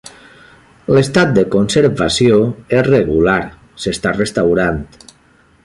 L'estat 0.97 1.35
de 1.35 1.43
conservació 1.55 2.39
és 2.79 2.83
regular, 2.89 3.37
s'està 3.85 4.15
restaurant. 4.19 4.81